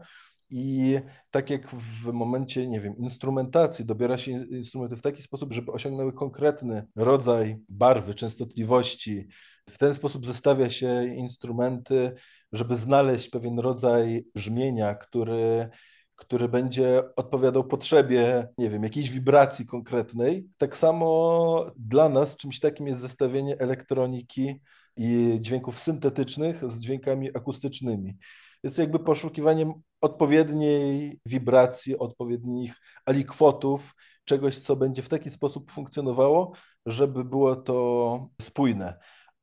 i 0.50 1.00
tak 1.30 1.50
jak 1.50 1.69
w 1.71 2.12
momencie, 2.12 2.66
nie 2.66 2.80
wiem, 2.80 2.97
instrumentacji 2.97 3.85
dobiera 3.85 4.19
się 4.19 4.30
instrumenty 4.30 4.97
w 4.97 5.02
taki 5.02 5.23
sposób, 5.23 5.52
żeby 5.52 5.73
osiągnęły 5.73 6.12
konkretny 6.12 6.87
rodzaj 6.97 7.59
barwy, 7.69 8.14
częstotliwości, 8.14 9.26
w 9.69 9.78
ten 9.78 9.95
sposób 9.95 10.26
zestawia 10.26 10.71
się 10.71 11.04
instrumenty, 11.04 12.12
żeby 12.52 12.76
znaleźć 12.76 13.28
pewien 13.28 13.59
rodzaj 13.59 14.25
brzmienia, 14.35 14.95
który 14.95 15.69
który 16.21 16.49
będzie 16.49 17.02
odpowiadał 17.16 17.64
potrzebie, 17.64 18.49
nie 18.59 18.71
wiem, 18.71 18.83
jakiejś 18.83 19.11
wibracji 19.11 19.66
konkretnej. 19.66 20.47
Tak 20.59 20.76
samo 20.76 21.66
dla 21.76 22.09
nas 22.09 22.37
czymś 22.37 22.61
takim 22.61 22.87
jest 22.87 23.00
zestawienie 23.00 23.59
elektroniki 23.59 24.61
i 24.97 25.38
dźwięków 25.40 25.78
syntetycznych 25.78 26.73
z 26.73 26.78
dźwiękami 26.78 27.37
akustycznymi 27.37 28.16
jest 28.62 28.78
jakby 28.78 28.98
poszukiwaniem 28.98 29.72
odpowiedniej 30.00 31.20
wibracji, 31.26 31.98
odpowiednich 31.98 32.74
alikwotów, 33.06 33.94
czegoś, 34.24 34.58
co 34.58 34.76
będzie 34.76 35.02
w 35.02 35.08
taki 35.08 35.30
sposób 35.30 35.72
funkcjonowało, 35.72 36.52
żeby 36.86 37.24
było 37.24 37.56
to 37.56 38.28
spójne. 38.42 38.98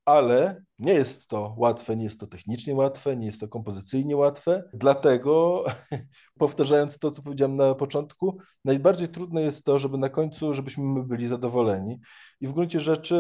Ale 0.06 0.64
nie 0.80 0.94
jest 0.94 1.28
to 1.28 1.56
łatwe, 1.58 1.98
nie 1.98 2.04
jest 2.04 2.20
to 2.20 2.28
technicznie 2.28 2.76
łatwe, 2.76 3.18
nie 3.18 3.26
jest 3.26 3.40
to 3.40 3.48
kompozycyjnie 3.48 4.18
łatwe. 4.18 4.64
Dlatego, 4.74 5.64
powtarzając 6.40 7.00
to, 7.00 7.12
co 7.12 7.22
powiedziałem 7.22 7.56
na 7.56 7.76
początku, 7.76 8.38
najbardziej 8.66 9.08
trudne 9.08 9.42
jest 9.42 9.64
to, 9.64 9.80
żeby 9.80 9.98
na 9.98 10.10
końcu, 10.10 10.54
żebyśmy 10.54 11.04
byli 11.04 11.28
zadowoleni. 11.28 12.00
I 12.42 12.48
w 12.48 12.54
gruncie 12.54 12.80
rzeczy 12.80 13.18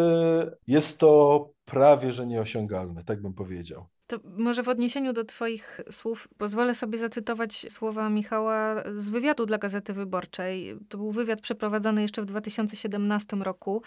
jest 0.67 0.97
to 0.97 1.49
prawie 1.65 2.11
że 2.11 2.27
nieosiągalne, 2.27 3.03
tak 3.03 3.21
bym 3.21 3.33
powiedział. 3.33 3.87
To 4.07 4.17
może 4.23 4.63
w 4.63 4.69
odniesieniu 4.69 5.13
do 5.13 5.23
Twoich 5.23 5.81
słów 5.91 6.27
pozwolę 6.37 6.75
sobie 6.75 6.97
zacytować 6.97 7.65
słowa 7.71 8.09
Michała 8.09 8.83
z 8.95 9.09
wywiadu 9.09 9.45
dla 9.45 9.57
Gazety 9.57 9.93
Wyborczej. 9.93 10.77
To 10.89 10.97
był 10.97 11.11
wywiad 11.11 11.41
przeprowadzany 11.41 12.01
jeszcze 12.01 12.21
w 12.21 12.25
2017 12.25 13.37
roku, 13.37 13.81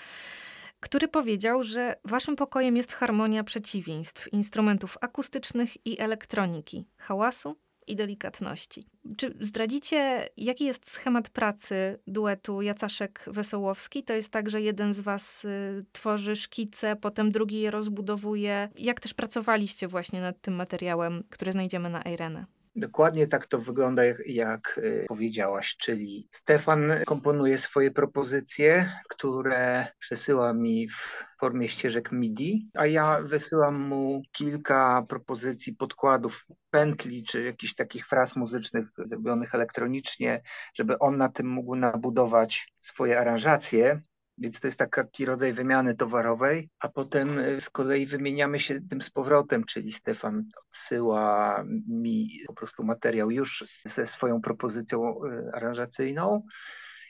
który 0.80 1.08
powiedział, 1.08 1.62
że 1.62 1.96
Waszym 2.04 2.36
pokojem 2.36 2.76
jest 2.76 2.92
harmonia 2.92 3.44
przeciwieństw 3.44 4.32
instrumentów 4.32 4.96
akustycznych 5.00 5.86
i 5.86 6.00
elektroniki, 6.00 6.86
hałasu, 6.96 7.56
i 7.90 7.96
delikatności. 7.96 8.84
Czy 9.16 9.34
zdradzicie, 9.40 10.28
jaki 10.36 10.64
jest 10.64 10.90
schemat 10.90 11.30
pracy 11.30 11.98
duetu 12.06 12.58
Jacaszek-Wesołowski? 12.60 14.04
To 14.04 14.12
jest 14.12 14.32
tak, 14.32 14.50
że 14.50 14.60
jeden 14.60 14.94
z 14.94 15.00
was 15.00 15.44
y, 15.44 15.84
tworzy 15.92 16.36
szkice, 16.36 16.96
potem 16.96 17.30
drugi 17.32 17.60
je 17.60 17.70
rozbudowuje. 17.70 18.68
Jak 18.78 19.00
też 19.00 19.14
pracowaliście 19.14 19.88
właśnie 19.88 20.20
nad 20.20 20.40
tym 20.40 20.54
materiałem, 20.54 21.24
który 21.30 21.52
znajdziemy 21.52 21.90
na 21.90 22.02
Irene? 22.02 22.46
Dokładnie 22.76 23.26
tak 23.26 23.46
to 23.46 23.58
wygląda, 23.58 24.04
jak, 24.04 24.26
jak 24.26 24.78
y, 24.78 25.04
powiedziałaś, 25.08 25.76
czyli 25.76 26.28
Stefan 26.30 26.92
komponuje 27.06 27.58
swoje 27.58 27.90
propozycje, 27.90 28.92
które 29.08 29.86
przesyła 29.98 30.52
mi 30.52 30.88
w 30.88 31.24
formie 31.40 31.68
ścieżek 31.68 32.12
MIDI, 32.12 32.70
a 32.74 32.86
ja 32.86 33.20
wysyłam 33.22 33.80
mu 33.80 34.22
kilka 34.32 35.04
propozycji 35.08 35.74
podkładów, 35.76 36.46
pętli 36.70 37.24
czy 37.24 37.42
jakichś 37.44 37.74
takich 37.74 38.06
fraz 38.06 38.36
muzycznych 38.36 38.86
zrobionych 38.98 39.54
elektronicznie, 39.54 40.42
żeby 40.74 40.98
on 40.98 41.16
na 41.16 41.28
tym 41.28 41.48
mógł 41.48 41.76
nabudować 41.76 42.72
swoje 42.80 43.20
aranżacje. 43.20 44.02
Więc 44.40 44.60
to 44.60 44.68
jest 44.68 44.78
taki 44.78 45.24
rodzaj 45.24 45.52
wymiany 45.52 45.94
towarowej, 45.94 46.70
a 46.80 46.88
potem 46.88 47.38
y, 47.38 47.60
z 47.60 47.70
kolei 47.70 48.06
wymieniamy 48.06 48.58
się 48.58 48.80
tym 48.80 49.02
z 49.02 49.10
powrotem, 49.10 49.64
czyli 49.64 49.92
Stefan 49.92 50.44
odsyła 50.66 51.64
mi 51.88 52.28
po 52.46 52.54
prostu 52.54 52.84
materiał 52.84 53.30
już 53.30 53.64
ze 53.84 54.06
swoją 54.06 54.40
propozycją 54.40 55.24
y, 55.24 55.50
aranżacyjną. 55.54 56.42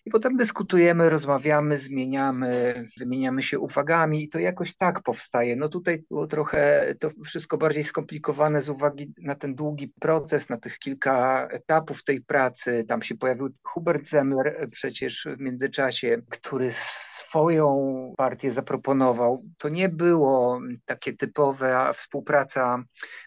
I 0.06 0.10
potem 0.10 0.36
dyskutujemy, 0.36 1.10
rozmawiamy, 1.10 1.78
zmieniamy, 1.78 2.84
wymieniamy 2.98 3.42
się 3.42 3.58
uwagami 3.58 4.22
i 4.22 4.28
to 4.28 4.38
jakoś 4.38 4.76
tak 4.76 5.02
powstaje. 5.02 5.56
No 5.56 5.68
tutaj 5.68 6.00
było 6.10 6.26
trochę 6.26 6.94
to 7.00 7.10
wszystko 7.24 7.58
bardziej 7.58 7.84
skomplikowane 7.84 8.60
z 8.60 8.68
uwagi 8.68 9.12
na 9.18 9.34
ten 9.34 9.54
długi 9.54 9.92
proces, 10.00 10.48
na 10.48 10.56
tych 10.56 10.78
kilka 10.78 11.46
etapów 11.50 12.04
tej 12.04 12.20
pracy. 12.20 12.84
Tam 12.88 13.02
się 13.02 13.14
pojawił 13.14 13.48
Hubert 13.62 14.04
Zemler 14.04 14.68
przecież 14.72 15.28
w 15.36 15.40
międzyczasie, 15.40 16.22
który 16.30 16.68
swoją 16.70 18.14
partię 18.16 18.52
zaproponował. 18.52 19.44
To 19.58 19.68
nie 19.68 19.88
było 19.88 20.60
takie 20.84 21.12
typowe 21.12 21.90
współpraca 21.94 22.84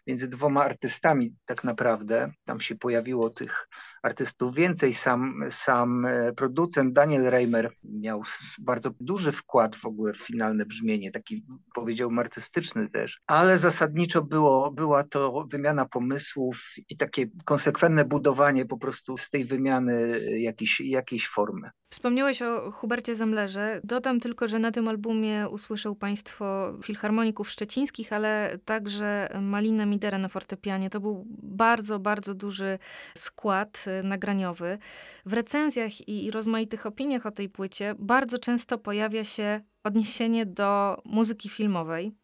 między 0.07 0.27
dwoma 0.27 0.63
artystami 0.63 1.35
tak 1.45 1.63
naprawdę. 1.63 2.31
Tam 2.45 2.59
się 2.59 2.75
pojawiło 2.75 3.29
tych 3.29 3.67
artystów 4.03 4.55
więcej. 4.55 4.93
Sam, 4.93 5.43
sam 5.49 6.05
e, 6.05 6.33
producent 6.33 6.93
Daniel 6.93 7.29
Reimer 7.29 7.71
miał 7.83 8.21
bardzo 8.59 8.91
duży 8.99 9.31
wkład 9.31 9.75
w 9.75 9.85
ogóle 9.85 10.13
w 10.13 10.17
finalne 10.17 10.65
brzmienie, 10.65 11.11
taki 11.11 11.45
powiedziałbym 11.75 12.19
artystyczny 12.19 12.89
też, 12.89 13.21
ale 13.27 13.57
zasadniczo 13.57 14.21
było, 14.21 14.71
była 14.71 15.03
to 15.03 15.45
wymiana 15.49 15.85
pomysłów 15.85 16.73
i 16.89 16.97
takie 16.97 17.27
konsekwentne 17.45 18.05
budowanie 18.05 18.65
po 18.65 18.77
prostu 18.77 19.17
z 19.17 19.29
tej 19.29 19.45
wymiany 19.45 20.19
jakiejś, 20.39 20.79
jakiejś 20.79 21.27
formy. 21.27 21.69
Wspomniałeś 21.93 22.41
o 22.41 22.71
Hubercie 22.71 23.15
Zemlerze. 23.15 23.81
Dodam 23.83 24.19
tylko, 24.19 24.47
że 24.47 24.59
na 24.59 24.71
tym 24.71 24.87
albumie 24.87 25.47
usłyszał 25.49 25.95
Państwo 25.95 26.73
filharmoników 26.83 27.49
szczecińskich, 27.49 28.13
ale 28.13 28.59
także 28.65 29.29
Malinę 29.41 29.85
Midera 29.85 30.17
na 30.17 30.27
fortepianie. 30.27 30.89
To 30.89 30.99
był 30.99 31.25
bardzo, 31.43 31.99
bardzo 31.99 32.33
duży 32.33 32.79
skład 33.17 33.85
nagraniowy. 34.03 34.77
W 35.25 35.33
recenzjach 35.33 36.07
i 36.07 36.31
rozmaitych 36.31 36.85
opiniach 36.85 37.25
o 37.25 37.31
tej 37.31 37.49
płycie 37.49 37.95
bardzo 37.99 38.39
często 38.39 38.77
pojawia 38.77 39.23
się 39.23 39.61
odniesienie 39.83 40.45
do 40.45 41.01
muzyki 41.05 41.49
filmowej. 41.49 42.15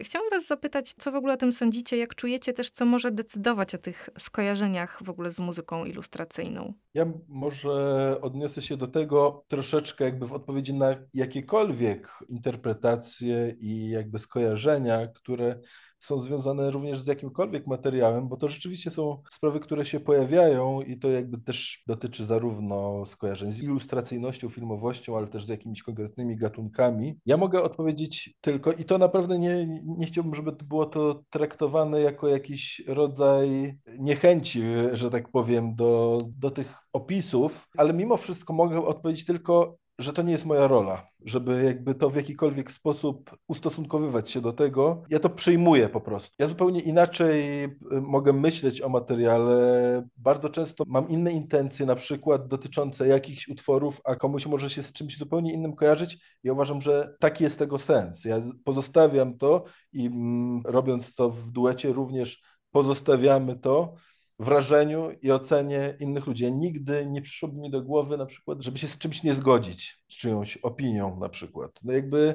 Chciałam 0.00 0.30
was 0.30 0.46
zapytać, 0.46 0.94
co 0.94 1.12
w 1.12 1.14
ogóle 1.14 1.34
o 1.34 1.36
tym 1.36 1.52
sądzicie, 1.52 1.96
jak 1.96 2.14
czujecie 2.14 2.52
też, 2.52 2.70
co 2.70 2.86
może 2.86 3.10
decydować 3.10 3.74
o 3.74 3.78
tych 3.78 4.08
skojarzeniach 4.18 5.02
w 5.02 5.10
ogóle 5.10 5.30
z 5.30 5.38
muzyką 5.38 5.84
ilustracyjną? 5.84 6.74
Ja 6.94 7.06
może 7.28 7.72
odniosę 8.20 8.62
się 8.62 8.76
do 8.76 8.86
tego 8.86 9.44
troszeczkę 9.48 10.04
jakby 10.04 10.26
w 10.26 10.32
odpowiedzi 10.32 10.74
na 10.74 10.96
jakiekolwiek 11.14 12.08
interpretacje 12.28 13.54
i 13.58 13.88
jakby 13.88 14.18
skojarzenia, 14.18 15.06
które 15.06 15.60
są 16.04 16.20
związane 16.20 16.70
również 16.70 17.00
z 17.00 17.06
jakimkolwiek 17.06 17.66
materiałem, 17.66 18.28
bo 18.28 18.36
to 18.36 18.48
rzeczywiście 18.48 18.90
są 18.90 19.22
sprawy, 19.32 19.60
które 19.60 19.84
się 19.84 20.00
pojawiają 20.00 20.80
i 20.80 20.98
to 20.98 21.08
jakby 21.08 21.38
też 21.38 21.82
dotyczy 21.86 22.24
zarówno 22.24 23.06
skojarzeń 23.06 23.52
z 23.52 23.62
ilustracyjnością, 23.62 24.48
filmowością, 24.48 25.16
ale 25.16 25.26
też 25.26 25.44
z 25.44 25.48
jakimiś 25.48 25.82
konkretnymi 25.82 26.36
gatunkami. 26.36 27.14
Ja 27.26 27.36
mogę 27.36 27.62
odpowiedzieć 27.62 28.34
tylko, 28.40 28.72
i 28.72 28.84
to 28.84 28.98
naprawdę 28.98 29.38
nie, 29.38 29.66
nie 29.84 30.06
chciałbym, 30.06 30.34
żeby 30.34 30.52
było 30.52 30.86
to 30.86 31.22
traktowane 31.30 32.00
jako 32.00 32.28
jakiś 32.28 32.82
rodzaj 32.86 33.78
niechęci, 33.98 34.62
że 34.92 35.10
tak 35.10 35.30
powiem, 35.30 35.74
do, 35.74 36.18
do 36.38 36.50
tych 36.50 36.78
opisów, 36.92 37.68
ale 37.76 37.92
mimo 37.92 38.16
wszystko 38.16 38.52
mogę 38.52 38.86
odpowiedzieć 38.86 39.24
tylko, 39.24 39.76
że 39.98 40.12
to 40.12 40.22
nie 40.22 40.32
jest 40.32 40.46
moja 40.46 40.66
rola, 40.66 41.06
żeby 41.24 41.64
jakby 41.64 41.94
to 41.94 42.10
w 42.10 42.16
jakikolwiek 42.16 42.72
sposób 42.72 43.36
ustosunkowywać 43.48 44.30
się 44.30 44.40
do 44.40 44.52
tego. 44.52 45.02
Ja 45.08 45.20
to 45.20 45.30
przyjmuję 45.30 45.88
po 45.88 46.00
prostu. 46.00 46.34
Ja 46.38 46.48
zupełnie 46.48 46.80
inaczej 46.80 47.64
y, 47.64 47.70
mogę 47.90 48.32
myśleć 48.32 48.82
o 48.82 48.88
materiale. 48.88 50.08
Bardzo 50.16 50.48
często 50.48 50.84
mam 50.86 51.08
inne 51.08 51.32
intencje, 51.32 51.86
na 51.86 51.94
przykład 51.94 52.48
dotyczące 52.48 53.08
jakichś 53.08 53.48
utworów, 53.48 54.00
a 54.04 54.16
komuś 54.16 54.46
może 54.46 54.70
się 54.70 54.82
z 54.82 54.92
czymś 54.92 55.18
zupełnie 55.18 55.52
innym 55.52 55.76
kojarzyć. 55.76 56.38
Ja 56.42 56.52
uważam, 56.52 56.80
że 56.80 57.14
taki 57.20 57.44
jest 57.44 57.58
tego 57.58 57.78
sens. 57.78 58.24
Ja 58.24 58.42
pozostawiam 58.64 59.38
to 59.38 59.64
i 59.92 60.06
mm, 60.06 60.62
robiąc 60.64 61.14
to 61.14 61.30
w 61.30 61.50
duecie 61.50 61.92
również 61.92 62.42
pozostawiamy 62.70 63.56
to 63.56 63.94
wrażeniu 64.38 65.10
i 65.22 65.30
ocenie 65.30 65.96
innych 66.00 66.26
ludzi. 66.26 66.44
Ja 66.44 66.50
nigdy 66.50 67.06
nie 67.06 67.22
przyszłoby 67.22 67.60
mi 67.60 67.70
do 67.70 67.82
głowy 67.82 68.16
na 68.16 68.26
przykład, 68.26 68.62
żeby 68.62 68.78
się 68.78 68.86
z 68.86 68.98
czymś 68.98 69.22
nie 69.22 69.34
zgodzić, 69.34 69.98
z 70.08 70.16
czyjąś 70.16 70.56
opinią 70.56 71.18
na 71.20 71.28
przykład. 71.28 71.80
No 71.84 71.92
jakby 71.92 72.34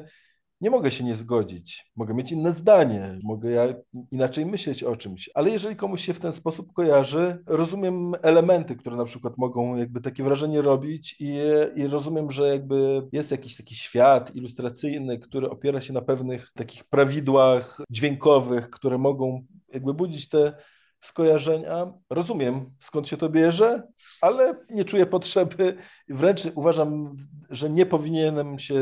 nie 0.62 0.70
mogę 0.70 0.92
się 0.92 1.04
nie 1.04 1.16
zgodzić, 1.16 1.92
mogę 1.96 2.14
mieć 2.14 2.32
inne 2.32 2.54
zdanie, 2.54 3.20
mogę 3.24 3.52
ja 3.52 3.74
inaczej 4.12 4.46
myśleć 4.46 4.84
o 4.84 4.96
czymś, 4.96 5.30
ale 5.34 5.50
jeżeli 5.50 5.76
komuś 5.76 6.06
się 6.06 6.14
w 6.14 6.20
ten 6.20 6.34
sposób 6.34 6.74
kojarzy, 6.74 7.44
rozumiem 7.48 8.12
elementy, 8.22 8.76
które 8.76 8.96
na 8.96 9.06
przykład 9.06 9.38
mogą 9.38 9.76
jakby 9.78 10.02
takie 10.02 10.24
wrażenie 10.24 10.62
robić 10.62 11.16
i, 11.20 11.40
i 11.76 11.88
rozumiem, 11.88 12.32
że 12.32 12.48
jakby 12.48 13.08
jest 13.12 13.32
jakiś 13.32 13.58
taki 13.58 13.76
świat 13.76 14.36
ilustracyjny, 14.36 15.20
który 15.20 15.50
opiera 15.50 15.82
się 15.82 15.94
na 15.94 16.02
pewnych 16.02 16.52
takich 16.52 16.84
prawidłach 16.84 17.78
dźwiękowych, 17.90 18.70
które 18.70 18.98
mogą 18.98 19.46
jakby 19.74 19.94
budzić 19.94 20.30
te 20.30 20.54
skojarzenia. 21.02 21.94
Rozumiem, 22.10 22.72
skąd 22.80 23.08
się 23.08 23.18
to 23.18 23.30
bierze, 23.30 23.88
ale 24.22 24.56
nie 24.70 24.86
czuję 24.86 25.06
potrzeby. 25.06 25.76
Wręcz 26.10 26.42
uważam, 26.56 27.16
że 27.50 27.70
nie 27.70 27.86
powinienem 27.86 28.60
się, 28.60 28.76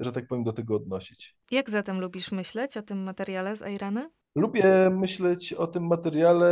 że 0.00 0.12
tak 0.12 0.26
powiem, 0.26 0.44
do 0.44 0.52
tego 0.52 0.76
odnosić. 0.76 1.36
Jak 1.50 1.70
zatem 1.70 2.00
lubisz 2.00 2.32
myśleć 2.32 2.76
o 2.76 2.82
tym 2.82 3.02
materiale 3.02 3.56
z 3.56 3.62
Airany? 3.62 4.10
Lubię 4.34 4.90
myśleć 4.90 5.52
o 5.52 5.66
tym 5.66 5.86
materiale 5.86 6.50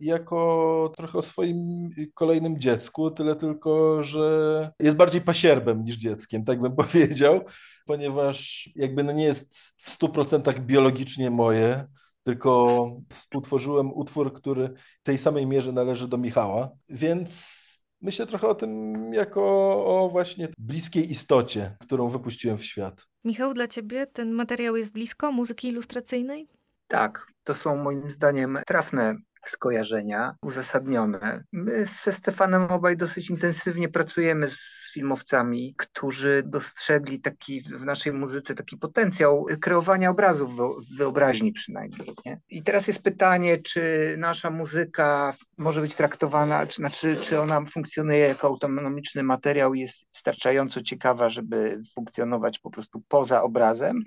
jako 0.00 0.92
trochę 0.96 1.18
o 1.18 1.22
swoim 1.22 1.90
kolejnym 2.14 2.60
dziecku, 2.60 3.10
tyle 3.10 3.36
tylko, 3.36 4.04
że 4.04 4.70
jest 4.80 4.96
bardziej 4.96 5.20
pasierbem 5.20 5.84
niż 5.84 5.96
dzieckiem, 5.96 6.44
tak 6.44 6.60
bym 6.60 6.76
powiedział, 6.84 7.40
ponieważ 7.86 8.68
jakby 8.76 9.04
no 9.04 9.12
nie 9.12 9.24
jest 9.24 9.56
w 9.76 9.90
stu 9.90 10.08
procentach 10.08 10.60
biologicznie 10.60 11.30
moje, 11.30 11.86
tylko 12.24 12.86
współtworzyłem 13.08 13.92
utwór, 13.92 14.32
który 14.32 14.68
w 15.00 15.02
tej 15.02 15.18
samej 15.18 15.46
mierze 15.46 15.72
należy 15.72 16.08
do 16.08 16.18
Michała, 16.18 16.70
więc 16.88 17.54
myślę 18.00 18.26
trochę 18.26 18.48
o 18.48 18.54
tym 18.54 18.94
jako 19.14 19.42
o 19.86 20.08
właśnie 20.08 20.48
bliskiej 20.58 21.10
istocie, 21.10 21.76
którą 21.80 22.08
wypuściłem 22.08 22.58
w 22.58 22.64
świat. 22.64 23.06
Michał, 23.24 23.54
dla 23.54 23.66
ciebie 23.66 24.06
ten 24.06 24.32
materiał 24.32 24.76
jest 24.76 24.92
blisko 24.92 25.32
muzyki 25.32 25.68
ilustracyjnej? 25.68 26.48
Tak, 26.88 27.26
to 27.44 27.54
są 27.54 27.76
moim 27.76 28.10
zdaniem 28.10 28.58
trafne 28.66 29.16
skojarzenia 29.48 30.34
uzasadnione. 30.42 31.44
My 31.52 31.86
ze 31.86 32.12
Stefanem 32.12 32.62
obaj 32.62 32.96
dosyć 32.96 33.30
intensywnie 33.30 33.88
pracujemy 33.88 34.50
z 34.50 34.90
filmowcami, 34.94 35.74
którzy 35.78 36.42
dostrzegli 36.46 37.20
taki 37.20 37.60
w 37.60 37.84
naszej 37.84 38.12
muzyce 38.12 38.54
taki 38.54 38.76
potencjał 38.76 39.46
kreowania 39.60 40.10
obrazów 40.10 40.50
w 40.56 40.96
wyobraźni 40.96 41.52
przynajmniej. 41.52 42.08
Nie? 42.26 42.40
I 42.48 42.62
teraz 42.62 42.86
jest 42.86 43.02
pytanie, 43.02 43.58
czy 43.58 44.14
nasza 44.18 44.50
muzyka 44.50 45.34
może 45.58 45.80
być 45.80 45.94
traktowana, 45.94 46.66
czy, 46.66 46.76
znaczy, 46.76 47.16
czy 47.16 47.40
ona 47.40 47.64
funkcjonuje 47.64 48.18
jako 48.18 48.46
autonomiczny 48.46 49.22
materiał, 49.22 49.74
jest 49.74 50.06
wystarczająco 50.14 50.82
ciekawa, 50.82 51.30
żeby 51.30 51.78
funkcjonować 51.94 52.58
po 52.58 52.70
prostu 52.70 53.02
poza 53.08 53.42
obrazem, 53.42 54.02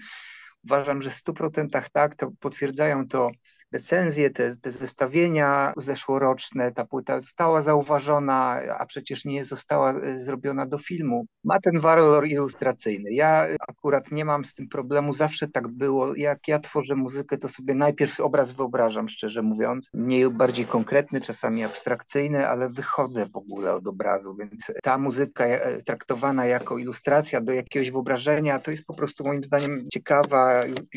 Uważam, 0.65 1.01
że 1.01 1.09
w 1.09 1.13
100% 1.13 1.89
tak, 1.93 2.15
to 2.15 2.31
potwierdzają 2.39 3.07
to 3.07 3.29
recenzje, 3.71 4.29
te, 4.29 4.55
te 4.55 4.71
zestawienia 4.71 5.73
zeszłoroczne. 5.77 6.71
Ta 6.71 6.85
płyta 6.85 7.19
została 7.19 7.61
zauważona, 7.61 8.61
a 8.79 8.85
przecież 8.85 9.25
nie 9.25 9.45
została 9.45 9.93
e, 9.93 10.19
zrobiona 10.19 10.65
do 10.65 10.77
filmu. 10.77 11.25
Ma 11.43 11.59
ten 11.59 11.79
walor 11.79 12.27
ilustracyjny. 12.27 13.13
Ja 13.13 13.47
akurat 13.67 14.11
nie 14.11 14.25
mam 14.25 14.45
z 14.45 14.53
tym 14.53 14.67
problemu, 14.67 15.13
zawsze 15.13 15.47
tak 15.47 15.67
było. 15.67 16.15
Jak 16.15 16.47
ja 16.47 16.59
tworzę 16.59 16.95
muzykę, 16.95 17.37
to 17.37 17.47
sobie 17.47 17.75
najpierw 17.75 18.19
obraz 18.19 18.51
wyobrażam, 18.51 19.09
szczerze 19.09 19.41
mówiąc. 19.41 19.89
Mniej 19.93 20.29
bardziej 20.29 20.65
konkretny, 20.65 21.21
czasami 21.21 21.63
abstrakcyjny, 21.63 22.47
ale 22.47 22.69
wychodzę 22.69 23.25
w 23.25 23.37
ogóle 23.37 23.73
od 23.73 23.87
obrazu, 23.87 24.35
więc 24.35 24.71
ta 24.83 24.97
muzyka 24.97 25.45
e, 25.45 25.81
traktowana 25.81 26.45
jako 26.45 26.77
ilustracja 26.77 27.41
do 27.41 27.53
jakiegoś 27.53 27.91
wyobrażenia, 27.91 28.59
to 28.59 28.71
jest 28.71 28.85
po 28.85 28.93
prostu 28.93 29.23
moim 29.23 29.43
zdaniem 29.43 29.83
ciekawa, 29.93 30.46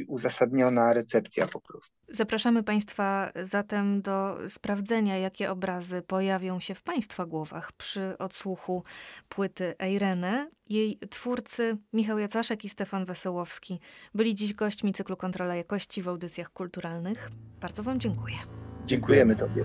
uzasadniona 0.09 0.93
recepcja 0.93 1.47
po 1.47 1.61
prostu. 1.61 1.97
Zapraszamy 2.09 2.63
Państwa 2.63 3.33
zatem 3.43 4.03
do 4.03 4.39
sprawdzenia, 4.49 5.19
jakie 5.19 5.51
obrazy 5.51 6.03
pojawią 6.03 6.61
się 6.61 6.75
w 6.75 6.83
Państwa 6.83 7.27
głowach 7.27 7.73
przy 7.73 8.19
odsłuchu 8.19 8.83
płyty 9.29 9.75
Eirene. 9.79 10.51
Jej 10.69 10.99
twórcy 11.11 11.77
Michał 11.93 12.19
Jacaszek 12.19 12.65
i 12.65 12.69
Stefan 12.69 13.05
Wesołowski 13.05 13.81
byli 14.15 14.35
dziś 14.35 14.55
gośćmi 14.55 14.93
cyklu 14.93 15.17
Kontrola 15.17 15.55
Jakości 15.57 16.03
w 16.03 16.09
audycjach 16.09 16.51
kulturalnych. 16.51 17.31
Bardzo 17.61 17.83
Wam 17.83 18.01
dziękuję. 18.01 18.37
Dziękujemy 18.87 19.37
Tobie. 19.37 19.65